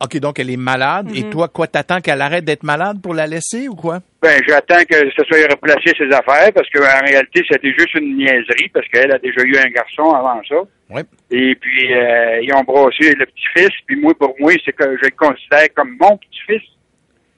OK, 0.00 0.16
donc 0.18 0.38
elle 0.38 0.50
est 0.50 0.56
malade. 0.56 1.08
Et 1.14 1.28
toi, 1.28 1.48
quoi, 1.48 1.66
t'attends 1.66 2.00
qu'elle 2.00 2.20
arrête 2.20 2.44
d'être 2.44 2.62
malade 2.62 3.02
pour 3.02 3.14
la 3.14 3.26
laisser 3.26 3.68
ou 3.68 3.74
quoi? 3.74 3.98
Ben, 4.22 4.40
j'attends 4.46 4.84
que 4.88 4.94
ça 4.94 5.24
soit 5.24 5.50
replacé 5.50 5.92
ses 5.98 6.10
affaires, 6.14 6.52
parce 6.54 6.70
qu'en 6.70 7.04
réalité, 7.04 7.42
c'était 7.50 7.72
juste 7.76 7.94
une 7.94 8.16
niaiserie, 8.16 8.68
parce 8.72 8.86
qu'elle 8.88 9.12
a 9.12 9.18
déjà 9.18 9.42
eu 9.42 9.56
un 9.56 9.68
garçon 9.70 10.14
avant 10.14 10.40
ça. 10.48 10.56
Oui. 10.90 11.02
Et 11.30 11.54
puis, 11.56 11.92
euh, 11.92 12.40
ils 12.42 12.54
ont 12.54 12.62
brassé 12.62 13.14
le 13.14 13.26
petit-fils, 13.26 13.70
puis 13.86 13.96
moi, 13.96 14.14
pour 14.16 14.34
moi, 14.38 14.52
c'est 14.64 14.72
que 14.72 14.84
je 14.84 15.04
le 15.04 15.10
considère 15.10 15.66
comme 15.74 15.96
mon 16.00 16.16
petit-fils. 16.16 16.62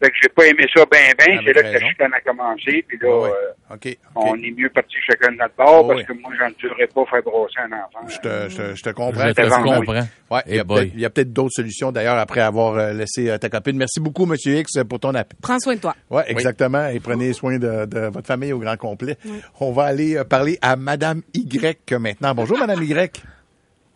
Fait 0.03 0.09
que 0.09 0.17
j'ai 0.23 0.29
pas 0.31 0.47
aimé 0.47 0.67
ça 0.75 0.83
bien, 0.91 1.01
bien. 1.19 1.39
Avec 1.41 1.47
C'est 1.47 1.53
là 1.53 1.63
que 1.63 1.79
la 1.85 1.89
chicane 1.91 2.15
a 2.15 2.21
commencé. 2.23 2.85
Puis 2.89 2.99
là, 3.03 3.09
Ouais, 3.21 3.29
ouais. 3.29 3.77
euh, 3.87 3.95
on 4.15 4.35
est 4.37 4.51
mieux 4.57 4.71
parti 4.71 4.97
chacun 5.07 5.31
de 5.33 5.37
notre 5.37 5.55
bord 5.57 5.83
Oh, 5.85 5.89
parce 5.89 6.01
oui. 6.01 6.07
que 6.07 6.13
moi, 6.15 6.33
j'endurerais 6.39 6.87
pas 6.87 7.05
faire 7.05 7.23
brosser 7.23 7.59
un 7.61 7.73
enfant. 7.73 8.09
Je 8.09 8.17
te, 8.19 8.49
je 8.49 8.57
te, 8.57 8.75
je 8.77 8.83
te 8.83 8.91
comprends. 8.91 9.29
Je 9.29 9.33
te 9.35 9.43
comprends. 9.83 10.07
Ouais, 10.31 10.41
il 10.47 10.55
y 10.57 10.59
a 10.59 10.65
peut-être- 10.65 10.91
il 10.95 11.01
y 11.01 11.05
a 11.05 11.11
peut-être 11.11 11.33
d'autres 11.35 11.53
solutions 11.53 11.93
d'ailleurs 11.93 12.17
après 12.17 12.41
avoir 12.41 12.77
euh, 12.77 12.93
laissé 12.95 13.29
euh, 13.29 13.37
ta 13.37 13.51
copine. 13.51 13.77
Merci 13.77 14.01
beaucoup, 14.01 14.25
Monsieur 14.25 14.55
X, 14.57 14.79
pour 14.89 15.01
ton 15.01 15.15
appel. 15.15 15.37
Prends 15.43 15.59
soin 15.61 15.75
de 15.75 15.81
toi. 15.81 15.95
Oui, 16.09 16.23
exactement. 16.29 16.87
Et 16.89 16.99
prenez 17.01 17.35
soin 17.35 17.59
de, 17.59 17.85
de 17.85 18.01
votre 18.09 18.27
famille 18.27 18.55
au 18.55 18.59
grand 18.59 18.79
complet. 18.79 19.19
On 19.61 19.73
va 19.73 19.83
aller 19.85 20.19
parler 20.25 20.59
à 20.63 20.77
Madame 20.77 21.21
Y 21.35 21.93
maintenant. 21.99 22.35
Bonjour, 22.35 22.59
Madame 22.59 22.83
Y. 22.83 23.23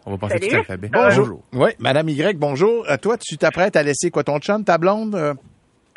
On 0.05 0.11
va 0.11 0.19
passer 0.19 0.35
Salut. 0.35 0.49
tout 0.49 0.55
l'alphabet. 0.57 0.91
Bonjour. 0.93 1.43
Oui, 1.55 1.71
Madame 1.79 2.11
Y, 2.11 2.37
bonjour. 2.37 2.85
Euh, 2.91 2.99
toi, 2.99 3.17
tu 3.17 3.39
t'apprêtes 3.39 3.75
à 3.75 3.83
laisser 3.83 4.11
quoi, 4.11 4.23
ton 4.23 4.39
chum, 4.39 4.63
ta 4.63 4.77
blonde? 4.77 5.35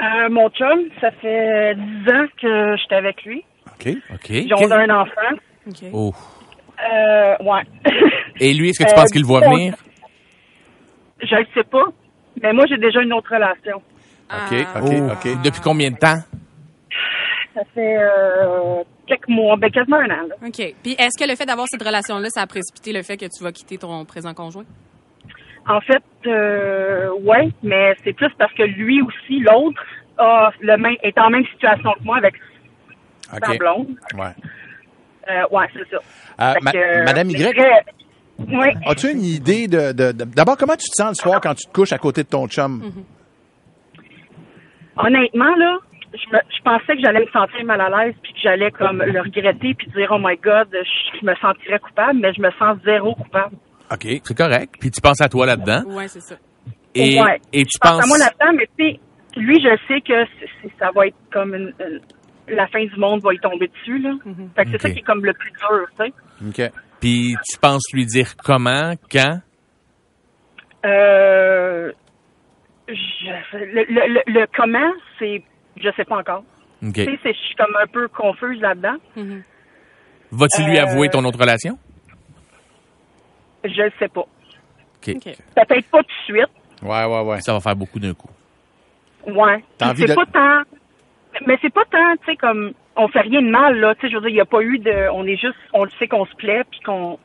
Euh? 0.01 0.29
Mon 0.29 0.49
chum, 0.49 0.79
ça 1.01 1.11
fait 1.11 1.75
10 1.75 2.11
ans 2.11 2.25
que 2.41 2.75
j'étais 2.77 2.95
avec 2.95 3.23
lui. 3.23 3.43
OK. 3.67 3.93
OK. 4.13 4.29
Ils 4.29 4.53
ont 4.53 4.71
un 4.71 4.89
enfant. 5.01 5.37
Oh. 5.93 6.13
Euh, 6.93 7.35
ouais. 7.43 7.63
Et 8.39 8.53
lui, 8.53 8.69
est-ce 8.69 8.79
que 8.83 8.87
tu 8.87 8.93
Euh, 8.93 8.95
penses 8.95 9.11
qu'il 9.11 9.21
le 9.21 9.27
voit 9.27 9.41
venir? 9.41 9.73
Je 11.21 11.35
le 11.35 11.45
sais 11.53 11.63
pas. 11.63 11.83
Mais 12.41 12.53
moi, 12.53 12.65
j'ai 12.69 12.77
déjà 12.77 13.01
une 13.01 13.13
autre 13.13 13.33
relation. 13.33 13.77
OK, 13.77 13.85
Ah. 14.29 14.81
OK, 14.81 14.91
Oh. 14.93 15.11
OK. 15.13 15.41
Depuis 15.43 15.61
combien 15.61 15.89
de 15.91 15.97
temps? 15.97 16.17
Ça 17.55 17.61
fait 17.73 17.97
euh, 17.97 18.83
quelques 19.07 19.27
mois, 19.29 19.55
ben 19.57 19.71
quasiment 19.71 19.97
un 19.97 20.05
an. 20.11 20.27
là. 20.29 20.35
OK. 20.45 20.75
Puis 20.83 20.91
est-ce 20.99 21.17
que 21.17 21.27
le 21.27 21.35
fait 21.35 21.45
d'avoir 21.47 21.67
cette 21.67 21.81
relation-là, 21.81 22.29
ça 22.29 22.41
a 22.41 22.47
précipité 22.47 22.93
le 22.93 23.01
fait 23.01 23.17
que 23.17 23.25
tu 23.25 23.43
vas 23.43 23.51
quitter 23.51 23.79
ton 23.79 24.05
présent 24.05 24.33
conjoint? 24.35 24.65
En 25.67 25.81
fait, 25.81 26.03
euh, 26.25 27.09
ouais, 27.21 27.49
mais 27.63 27.95
c'est 28.03 28.13
plus 28.13 28.29
parce 28.37 28.53
que 28.53 28.63
lui 28.63 29.01
aussi, 29.01 29.39
l'autre, 29.39 29.81
a 30.17 30.51
le 30.61 30.77
même, 30.77 30.95
est 31.03 31.17
en 31.19 31.29
même 31.29 31.45
situation 31.47 31.91
que 31.93 32.03
moi 32.03 32.17
avec 32.17 32.35
sa 33.29 33.51
OK. 33.51 33.57
blonde. 33.59 33.87
Ouais. 34.15 34.27
Euh, 35.29 35.43
ouais, 35.51 35.65
c'est 35.73 35.89
ça. 35.89 35.97
Euh, 36.39 36.53
Fait 36.53 36.59
ma- 36.63 36.71
que, 36.71 36.77
euh, 36.77 37.03
Madame 37.03 37.29
Y, 37.31 37.53
très- 37.53 37.85
Ouais. 38.55 38.73
as-tu 38.85 39.11
une 39.11 39.23
idée 39.23 39.67
de, 39.67 39.91
D'abord, 40.13 40.57
comment 40.57 40.75
tu 40.75 40.87
te 40.89 40.95
sens 40.95 41.09
le 41.09 41.15
soir 41.15 41.41
quand 41.41 41.53
tu 41.55 41.67
te 41.67 41.73
couches 41.73 41.91
à 41.91 41.97
côté 41.97 42.23
de 42.23 42.29
ton 42.29 42.47
chum? 42.47 42.81
Honnêtement, 44.95 45.55
là, 45.55 45.77
je, 46.13 46.31
me- 46.35 46.41
je 46.55 46.61
pensais 46.63 46.95
que 46.95 47.01
j'allais 47.03 47.21
me 47.25 47.31
sentir 47.31 47.65
mal 47.65 47.81
à 47.81 47.89
l'aise, 48.05 48.15
puis 48.23 48.33
que 48.33 48.39
j'allais 48.41 48.71
comme 48.71 49.03
le 49.03 49.19
regretter, 49.21 49.73
puis 49.73 49.87
dire 49.95 50.09
oh 50.11 50.17
my 50.19 50.37
God, 50.37 50.67
je 50.71 51.25
me 51.25 51.35
sentirais 51.35 51.79
coupable, 51.79 52.19
mais 52.19 52.33
je 52.33 52.41
me 52.41 52.51
sens 52.51 52.77
zéro 52.85 53.15
coupable. 53.15 53.55
OK. 53.91 54.07
C'est 54.23 54.37
correct. 54.37 54.75
Puis 54.79 54.91
tu 54.91 55.01
penses 55.01 55.21
à 55.21 55.29
toi 55.29 55.45
là-dedans. 55.45 55.83
Ouais, 55.87 56.07
c'est 56.07 56.19
ça. 56.21 56.35
Et, 56.95 57.21
Ouais. 57.21 57.39
et 57.53 57.63
tu 57.63 57.69
Je 57.75 57.79
pense 57.79 57.91
penses. 57.91 58.03
à 58.03 58.07
moi 58.07 58.17
là-dedans, 58.17 58.57
mais 58.57 58.67
tu 58.77 58.93
sais, 58.93 58.99
lui, 59.39 59.55
je 59.61 59.77
sais 59.87 60.01
que 60.01 60.71
ça 60.79 60.89
va 60.95 61.07
être 61.07 61.15
comme 61.31 61.53
une, 61.55 61.73
une- 61.79 62.01
la 62.55 62.67
fin 62.67 62.83
du 62.83 62.95
monde 62.97 63.21
va 63.21 63.33
y 63.33 63.39
tomber 63.39 63.67
dessus 63.67 63.99
là. 63.99 64.11
Fait 64.55 64.65
que 64.65 64.71
c'est 64.71 64.81
ça 64.81 64.89
qui 64.89 64.99
est 64.99 65.03
comme 65.03 65.23
le 65.25 65.33
plus 65.33 65.51
dur, 65.51 65.87
tu 65.99 66.05
sais. 66.55 66.65
OK. 66.65 66.71
Puis 66.99 67.35
tu 67.49 67.59
penses 67.59 67.83
lui 67.93 68.05
dire 68.05 68.35
comment, 68.37 68.93
quand? 69.11 69.39
Euh, 70.85 71.91
je- 72.87 73.57
le, 73.57 73.83
le, 73.89 74.13
le, 74.13 74.21
le 74.39 74.47
comment, 74.55 74.91
c'est, 75.19 75.43
je 75.77 75.89
sais 75.95 76.05
pas 76.05 76.17
encore. 76.17 76.43
OK. 76.83 76.93
Tu 76.93 77.03
sais, 77.05 77.19
c'est- 77.23 77.33
je 77.33 77.39
suis 77.39 77.55
comme 77.55 77.75
un 77.81 77.87
peu 77.87 78.07
confuse 78.07 78.59
là-dedans. 78.61 78.95
Vas-tu 80.31 80.63
lui 80.63 80.77
Euh, 80.77 80.83
avouer 80.83 81.09
ton 81.09 81.23
autre 81.25 81.39
relation? 81.39 81.77
Je 83.63 83.81
le 83.81 83.91
sais 83.99 84.07
pas. 84.07 84.21
OK. 84.21 85.13
Peut-être 85.13 85.89
pas 85.89 85.99
tout 85.99 86.03
de 86.03 86.23
suite. 86.25 86.49
Ouais, 86.83 87.05
ouais, 87.05 87.21
ouais. 87.21 87.41
Ça 87.41 87.53
va 87.53 87.59
faire 87.59 87.75
beaucoup 87.75 87.99
d'un 87.99 88.13
coup. 88.13 88.29
Ouais. 89.25 89.63
T'as 89.77 89.89
envie 89.89 90.01
c'est 90.03 90.09
de- 90.09 90.13
pas 90.15 90.25
tant. 90.25 90.61
Mais 91.45 91.57
c'est 91.61 91.73
pas 91.73 91.83
tant, 91.91 92.15
tu 92.25 92.31
sais, 92.31 92.35
comme 92.35 92.71
on 92.95 93.07
fait 93.09 93.21
rien 93.21 93.41
de 93.41 93.49
mal 93.49 93.79
là. 93.79 93.93
Tu 93.95 94.01
sais, 94.01 94.09
je 94.11 94.15
veux 94.15 94.21
dire, 94.21 94.29
il 94.29 94.35
y 94.35 94.41
a 94.41 94.45
pas 94.45 94.61
eu 94.61 94.79
de. 94.79 95.09
On 95.13 95.25
est 95.25 95.37
juste, 95.37 95.55
on 95.73 95.83
le 95.83 95.89
sait 95.99 96.07
qu'on 96.07 96.25
se 96.25 96.35
plaît, 96.35 96.63
puis 96.69 96.79
qu'on 96.81 97.19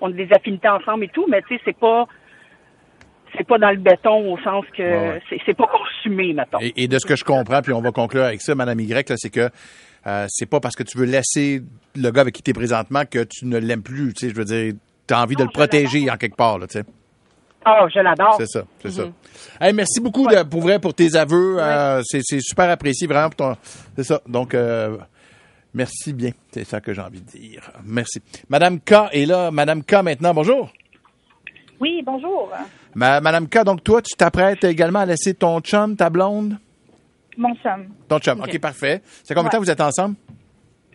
on 0.00 0.08
a 0.08 0.12
des 0.12 0.28
affinités 0.32 0.68
ensemble 0.68 1.04
et 1.04 1.08
tout. 1.08 1.26
Mais 1.28 1.42
tu 1.42 1.56
sais, 1.56 1.60
c'est 1.64 1.76
pas. 1.78 2.06
C'est 3.36 3.46
pas 3.46 3.58
dans 3.58 3.70
le 3.70 3.76
béton 3.76 4.32
au 4.32 4.38
sens 4.38 4.64
que 4.74 4.82
Ouais, 4.82 5.20
ouais. 5.30 5.40
c'est 5.44 5.56
pas 5.56 5.66
consumé, 5.66 6.32
mettons. 6.32 6.58
Et, 6.60 6.72
et 6.84 6.88
de 6.88 6.98
ce 6.98 7.04
que 7.06 7.16
je 7.16 7.24
comprends, 7.24 7.60
puis 7.60 7.72
on 7.72 7.80
va 7.82 7.90
conclure 7.90 8.22
avec 8.24 8.40
ça, 8.40 8.54
Madame 8.54 8.80
Y, 8.80 9.08
là, 9.10 9.16
c'est 9.18 9.30
que 9.30 9.50
euh, 10.06 10.26
c'est 10.28 10.48
pas 10.48 10.60
parce 10.60 10.74
que 10.76 10.84
tu 10.84 10.96
veux 10.96 11.04
laisser 11.06 11.60
le 11.96 12.10
gars 12.10 12.20
avec 12.22 12.34
qui 12.34 12.42
tu 12.42 12.50
es 12.52 12.54
présentement 12.54 13.02
que 13.04 13.24
tu 13.24 13.44
ne 13.46 13.58
l'aimes 13.58 13.82
plus. 13.82 14.14
Tu 14.14 14.26
sais, 14.28 14.32
je 14.32 14.36
veux 14.38 14.44
dire, 14.44 14.74
tu 15.06 15.14
as 15.14 15.22
envie 15.22 15.36
de 15.36 15.44
le 15.44 15.50
protéger 15.50 16.10
en 16.10 16.16
quelque 16.16 16.36
part, 16.36 16.58
là, 16.58 16.66
tu 16.66 16.78
sais. 16.78 16.84
Oh, 17.68 17.88
je 17.92 17.98
l'adore. 17.98 18.36
C'est 18.38 18.46
ça, 18.46 18.62
c'est 18.80 18.92
ça. 18.92 19.02
Hey, 19.60 19.72
merci 19.72 20.00
beaucoup 20.00 20.28
de, 20.28 20.42
pour 20.44 20.60
vrai 20.62 20.78
pour 20.78 20.94
tes 20.94 21.16
aveux. 21.16 21.56
Euh, 21.58 22.00
c'est, 22.04 22.20
c'est 22.22 22.38
super 22.40 22.70
apprécié 22.70 23.08
vraiment 23.08 23.28
pour 23.28 23.36
ton. 23.36 23.56
C'est 23.96 24.04
ça. 24.04 24.20
Donc 24.28 24.54
euh, 24.54 24.96
merci 25.74 26.12
bien. 26.12 26.30
C'est 26.52 26.62
ça 26.62 26.80
que 26.80 26.92
j'ai 26.92 27.00
envie 27.00 27.20
de 27.20 27.26
dire. 27.28 27.68
Merci. 27.84 28.22
Madame 28.48 28.78
K 28.78 28.92
est 29.10 29.26
là. 29.26 29.50
Madame 29.50 29.82
K 29.82 29.94
maintenant. 30.04 30.32
Bonjour. 30.32 30.70
Oui, 31.80 32.02
bonjour. 32.06 32.50
Ma- 32.94 33.20
Madame 33.20 33.48
K, 33.48 33.64
donc 33.64 33.82
toi, 33.82 34.00
tu 34.00 34.14
t'apprêtes 34.16 34.62
également 34.62 35.00
à 35.00 35.06
laisser 35.06 35.34
ton 35.34 35.58
chum, 35.60 35.96
ta 35.96 36.08
blonde? 36.08 36.56
Mon 37.36 37.52
chum. 37.56 37.88
Ton 38.08 38.18
chum. 38.20 38.40
OK, 38.40 38.58
parfait. 38.60 39.02
C'est 39.24 39.34
combien 39.34 39.48
de 39.48 39.52
temps 39.52 39.58
Ouais. 39.58 39.64
vous 39.64 39.70
êtes 39.72 39.80
ensemble? 39.80 40.14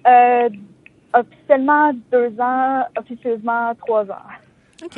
Euh, 0.07 0.47
officiellement 1.13 1.91
deux 2.11 2.33
ans, 2.39 2.83
officieusement 2.97 3.73
trois 3.75 4.03
ans. 4.09 4.27
OK. 4.83 4.97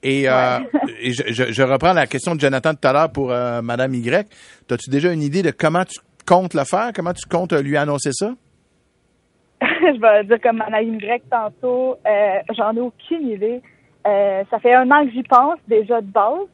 Et, 0.00 0.28
euh, 0.28 0.58
et 1.00 1.12
je, 1.12 1.22
je- 1.32 1.52
je 1.52 1.62
reprends 1.62 1.92
la 1.92 2.06
question 2.06 2.34
de 2.36 2.40
Jonathan 2.40 2.72
tout 2.72 2.86
à 2.86 2.92
l'heure 2.92 3.10
pour 3.12 3.32
euh, 3.32 3.60
Madame 3.62 3.94
Y. 3.94 4.26
As-tu 4.70 4.90
déjà 4.90 5.12
une 5.12 5.22
idée 5.22 5.42
de 5.42 5.50
comment 5.50 5.84
tu 5.84 5.98
comptes 6.26 6.54
le 6.54 6.62
faire? 6.64 6.90
Comment 6.94 7.12
tu 7.12 7.26
comptes 7.28 7.52
euh, 7.52 7.62
lui 7.62 7.76
annoncer 7.76 8.10
ça? 8.12 8.30
je 9.60 10.00
vais 10.00 10.24
dire 10.24 10.40
comme 10.40 10.60
Anaïm 10.62 10.98
Grec 10.98 11.24
tantôt, 11.28 11.96
euh, 12.06 12.38
j'en 12.56 12.76
ai 12.76 12.80
aucune 12.80 13.28
idée. 13.28 13.60
Euh, 14.06 14.44
ça 14.50 14.58
fait 14.60 14.74
un 14.74 14.88
an 14.90 15.04
que 15.04 15.10
j'y 15.10 15.24
pense 15.24 15.58
déjà 15.66 16.00
de 16.00 16.06
base, 16.06 16.46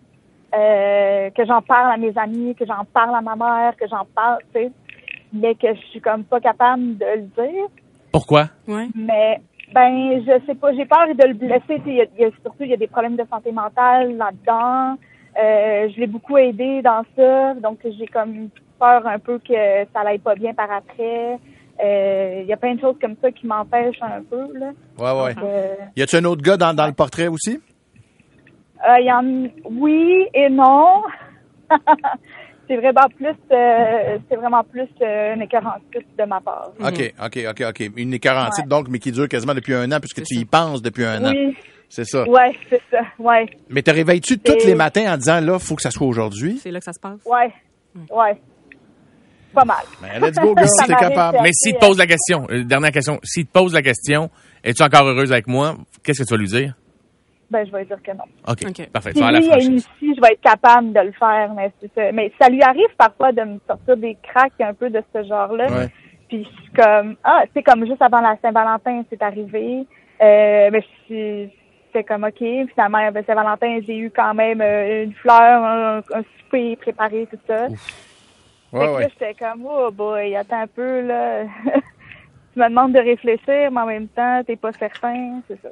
euh, 0.56 1.30
que 1.30 1.44
j'en 1.44 1.61
parle 1.61 1.92
à 1.92 1.97
mes 1.99 2.16
amis, 2.16 2.54
que 2.54 2.64
j'en 2.64 2.85
parle 2.87 3.14
à 3.14 3.21
ma 3.21 3.37
mère, 3.37 3.76
que 3.76 3.87
j'en 3.88 4.06
parle, 4.14 4.38
tu 4.54 4.62
sais, 4.62 4.73
mais 5.35 5.54
que 5.54 5.66
je 5.75 5.80
suis 5.90 6.00
comme 6.00 6.25
pas 6.25 6.40
capable 6.40 6.97
de 6.97 7.04
le 7.04 7.21
dire. 7.23 7.66
Pourquoi? 8.14 8.44
Ouais. 8.68 8.87
Mais 8.94 9.40
ben, 9.75 10.23
je 10.25 10.47
sais 10.47 10.54
pas, 10.54 10.73
j'ai 10.73 10.85
peur 10.87 11.09
de 11.09 11.26
le 11.26 11.35
blesser. 11.35 11.83
Il 11.85 11.94
y 11.94 12.00
a, 12.00 12.04
il 12.16 12.21
y 12.23 12.25
a- 12.25 12.30
surtout, 12.42 12.62
il 12.62 12.68
y 12.68 12.73
a 12.73 12.76
des 12.76 12.87
problèmes 12.87 13.16
de 13.16 13.25
santé 13.28 13.50
mentale 13.50 14.16
là-dedans. 14.16 14.97
Euh, 15.37 15.88
je 15.92 15.99
l'ai 15.99 16.06
beaucoup 16.06 16.38
aidé 16.38 16.80
dans 16.80 17.02
ça, 17.16 17.54
donc 17.54 17.80
j'ai 17.83 18.06
comme 18.06 18.50
peur 18.78 19.04
un 19.04 19.18
peu 19.18 19.40
que 19.40 19.52
ça 19.92 20.04
n'aille 20.04 20.21
pas 20.21 20.37
bien 20.37 20.54
par 20.54 20.71
après. 20.71 21.40
Euh, 21.83 22.40
Il 22.42 22.47
y 22.47 22.52
a 22.52 22.56
plein 22.56 22.76
de 22.76 22.80
choses 22.80 22.94
comme 23.00 23.16
ça 23.21 23.33
qui 23.33 23.49
m'empêchent 23.49 24.00
un 24.00 24.23
peu. 24.23 24.47
Là. 24.61 24.71
Ouais, 24.97 25.23
ouais. 25.25 25.35
Donc, 25.35 25.42
euh, 25.42 25.75
Y 25.97 26.02
a-tu 26.02 26.14
un 26.14 26.25
autre 26.26 26.42
gars 26.42 26.56
dans, 26.56 26.73
dans 26.73 26.87
le 26.87 26.92
portrait 26.92 27.26
aussi? 27.26 27.61
euh, 28.88 29.00
il 29.00 29.06
y 29.06 29.12
en, 29.12 29.25
oui 29.73 30.28
et 30.35 30.49
non. 30.50 31.02
c'est 32.68 32.76
vraiment 32.76 33.09
plus, 33.16 33.35
euh, 33.52 34.18
c'est 34.28 34.37
vraiment 34.37 34.62
plus 34.64 34.88
euh, 35.02 35.35
une 35.35 35.42
écœurante 35.42 35.83
de 36.18 36.25
ma 36.25 36.40
part. 36.40 36.71
OK, 36.80 37.14
OK, 37.25 37.38
OK, 37.50 37.62
OK. 37.68 37.90
Une 37.97 38.14
écarantite, 38.14 38.64
Ouais. 38.64 38.68
donc, 38.68 38.88
mais 38.88 38.99
qui 38.99 39.12
dure 39.12 39.28
quasiment 39.28 39.54
depuis 39.54 39.75
un 39.75 39.90
an, 39.92 40.00
puisque 40.00 40.23
tu 40.23 40.37
y 40.37 40.44
penses 40.44 40.83
depuis 40.83 41.04
un 41.04 41.25
an. 41.25 41.30
Oui. 41.33 41.56
C'est 41.88 42.04
ça. 42.04 42.28
Ouais, 42.28 42.52
c'est 42.71 42.83
ça. 42.90 43.02
Ouais. 43.18 43.47
Mais 43.68 43.83
te 43.83 43.90
réveilles-tu 43.90 44.38
tous 44.38 44.66
les 44.66 44.75
matins 44.75 45.14
en 45.14 45.16
disant, 45.16 45.40
là, 45.40 45.59
faut 45.59 45.76
que 45.76 45.83
ça 45.83 45.90
soit 45.90 46.06
aujourd'hui? 46.06 46.59
C'est 46.61 46.71
là 46.71 46.78
que 46.80 46.85
ça 46.85 46.92
se 46.92 46.99
passe. 47.00 47.21
Ouais. 47.25 47.52
Ouais. 48.11 48.40
Pas 49.54 49.64
mal. 49.64 49.85
Ben, 50.02 50.21
let's 50.21 50.37
go, 50.37 50.54
girl, 50.56 50.68
t'es 50.87 50.94
capable. 50.94 51.38
Mais 51.42 51.50
s'il 51.52 51.75
te 51.75 51.78
pose 51.78 51.97
la 51.99 52.06
question, 52.06 52.47
euh, 52.50 52.64
dernière 52.64 52.90
question, 52.90 53.21
s'il 53.23 53.47
te 53.47 53.52
pose 53.52 53.73
la 53.73 53.83
question, 53.83 54.28
es-tu 54.64 54.83
encore 54.83 55.06
heureuse 55.06 55.30
avec 55.30 55.47
moi? 55.47 55.76
Qu'est-ce 56.02 56.23
que 56.23 56.26
tu 56.26 56.35
vas 56.35 56.38
lui 56.38 56.49
dire? 56.49 56.75
Ben, 57.54 57.64
je 57.64 57.70
vais 57.70 57.84
dire 57.84 58.02
que 58.02 58.11
non. 58.11 58.25
OK, 58.49 58.90
parfait. 58.90 59.12
Tu 59.12 59.20
Si 59.20 59.25
lui 59.25 59.37
est 59.37 60.16
je 60.16 60.20
vais 60.20 60.32
être 60.32 60.40
capable 60.40 60.92
de 60.92 60.99
le 60.99 61.12
faire, 61.12 61.52
mais 61.54 61.70
c'est 61.80 61.94
ça. 61.94 62.11
Mais 62.11 62.32
ça 62.37 62.49
lui 62.49 62.61
arrive 62.62 62.92
parfois 62.99 63.30
de 63.30 63.42
me 63.42 63.61
sortir 63.64 63.96
des 63.96 64.16
cracks 64.25 64.61
un 64.61 64.75
peu 64.75 64.90
de 64.90 65.00
ce 65.14 65.23
genre-là. 65.23 65.66
Ouais. 65.70 65.87
Puis 66.28 66.42
je 66.42 66.49
suis 66.62 66.73
comme 66.73 67.14
ah, 67.23 67.44
c'est 67.54 67.62
comme 67.62 67.87
juste 67.87 68.02
avant 68.02 68.20
la 68.20 68.37
Saint-Valentin, 68.42 69.04
c'est 69.08 69.23
arrivé. 69.23 69.87
Euh, 70.20 70.68
mais 70.73 70.80
je 70.80 71.04
suis- 71.04 71.52
c'est 71.92 72.02
comme 72.02 72.25
ok. 72.25 72.38
Finalement, 72.38 73.12
ben, 73.12 73.23
Saint-Valentin, 73.25 73.78
j'ai 73.87 73.99
eu 73.99 74.11
quand 74.11 74.34
même 74.34 74.61
euh, 74.61 75.04
une 75.04 75.14
fleur, 75.14 75.62
un, 75.64 75.99
un 75.99 76.23
souper 76.40 76.75
préparé, 76.75 77.28
tout 77.30 77.38
ça. 77.46 77.68
Ouais, 78.73 78.87
que 78.87 78.92
ouais. 78.94 79.02
là, 79.02 79.08
j'étais 79.11 79.34
comme 79.34 79.64
oh 79.64 79.92
boy, 79.92 80.34
attends 80.34 80.62
un 80.62 80.66
peu 80.66 81.02
là. 81.02 81.44
tu 82.52 82.58
me 82.58 82.68
demandes 82.68 82.94
de 82.94 82.99
réfléchir, 82.99 83.70
mais 83.70 83.80
en 83.80 83.87
même 83.87 84.08
temps, 84.08 84.42
t'es 84.44 84.56
pas 84.56 84.73
certain, 84.73 85.40
c'est 85.46 85.61
ça. 85.62 85.68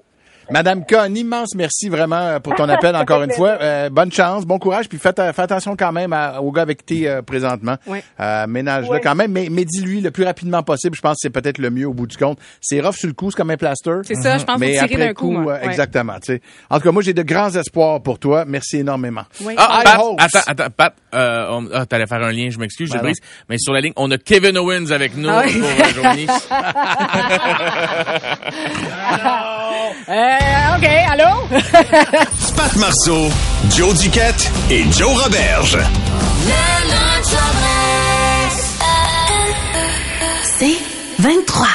Madame 0.50 0.84
K, 0.84 0.94
un 0.94 1.14
immense 1.14 1.54
merci 1.54 1.88
vraiment 1.88 2.16
euh, 2.16 2.38
pour 2.40 2.54
ton 2.54 2.68
appel 2.68 2.94
encore 2.96 3.22
une 3.22 3.32
fois. 3.32 3.56
Euh, 3.60 3.88
bonne 3.90 4.12
chance, 4.12 4.44
bon 4.44 4.58
courage, 4.58 4.88
puis 4.88 4.98
faites, 4.98 5.16
fais 5.34 5.42
attention 5.42 5.76
quand 5.76 5.92
même 5.92 6.12
à- 6.12 6.40
au 6.40 6.50
gars 6.52 6.62
avec 6.62 6.84
qui 6.84 7.02
t'es 7.02 7.08
euh, 7.08 7.22
présentement. 7.22 7.76
Oui. 7.86 8.00
Euh, 8.20 8.46
Ménage-le 8.46 8.90
Oui. 8.92 8.98
quand 9.02 9.14
même, 9.14 9.32
mais, 9.32 9.48
mais 9.50 9.64
dis-lui 9.64 10.00
le 10.00 10.10
plus 10.10 10.24
rapidement 10.24 10.62
possible. 10.62 10.96
Je 10.96 11.00
pense 11.00 11.12
que 11.14 11.18
c'est 11.22 11.30
peut-être 11.30 11.58
le 11.58 11.70
mieux 11.70 11.86
au 11.86 11.94
bout 11.94 12.06
du 12.06 12.16
compte. 12.16 12.38
C'est 12.60 12.80
rough 12.80 12.94
sur 12.96 13.08
le 13.08 13.14
coup, 13.14 13.30
c'est 13.30 13.36
comme 13.36 13.50
un 13.50 13.56
plaster. 13.56 13.98
C'est 14.04 14.14
ça, 14.16 14.38
je 14.38 14.44
pense 14.44 14.58
Mais 14.58 14.78
faut 14.78 14.86
tirer 14.86 14.94
après 15.02 15.06
d'un 15.08 15.14
coup, 15.14 15.30
moi. 15.30 15.52
euh, 15.54 15.60
Ouais. 15.60 15.66
Exactement. 15.66 16.14
tu 16.14 16.34
sais. 16.34 16.42
En 16.70 16.78
tout 16.78 16.84
cas, 16.84 16.92
moi 16.92 17.02
j'ai 17.02 17.14
de 17.14 17.22
grands 17.22 17.54
espoirs 17.54 18.02
pour 18.02 18.18
toi. 18.18 18.44
Merci 18.46 18.78
énormément. 18.78 19.22
Oui. 19.42 19.54
Ah, 19.56 19.80
Pat, 19.84 19.94
attends, 20.18 20.40
attends, 20.46 20.70
Pat, 20.76 20.94
euh, 21.14 21.46
on- 21.50 21.68
ah, 21.72 21.86
t'allais 21.86 22.06
faire 22.06 22.22
un 22.22 22.32
lien, 22.32 22.48
je 22.50 22.58
m'excuse, 22.58 22.88
je 22.88 22.94
Ben 22.94 23.00
brise. 23.02 23.18
Mais 23.48 23.56
sur 23.58 23.72
la 23.72 23.80
ligne, 23.80 23.92
on 23.96 24.10
a 24.10 24.18
Kevin 24.18 24.58
Owens 24.58 24.90
avec 24.90 25.16
nous 25.16 25.28
Ah 25.28 25.42
oui. 25.46 25.58
pour 25.58 25.68
euh, 25.68 25.92
Joanie. 25.94 26.26
Euh, 30.08 30.76
OK, 30.76 30.86
allô? 31.10 31.48
Pat 32.56 32.76
Marceau, 32.76 33.30
Joe 33.74 33.94
Duquette 33.98 34.50
et 34.70 34.84
Joe 34.92 35.22
Roberge. 35.22 35.78
C'est 40.58 40.76
23. 41.18 41.66